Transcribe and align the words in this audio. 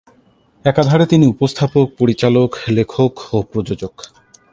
একাধারে 0.65 1.05
তিনি 1.05 1.25
উপস্থাপক, 1.27 1.85
পরিচালক, 1.99 2.49
লেখক 2.69 3.13
ও 3.33 3.37
প্রযোজক। 3.41 3.95